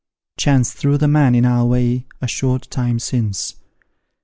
Chance 0.35 0.71
threw 0.73 0.97
the 0.97 1.07
man 1.07 1.35
in 1.35 1.45
our 1.45 1.63
way 1.63 2.07
a 2.23 2.27
short 2.27 2.67
time 2.71 2.97
since. 2.97 3.53